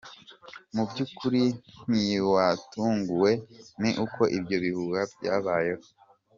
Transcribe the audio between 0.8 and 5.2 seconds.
byukuri ntiwatunguwe ni uko ibyo bihuha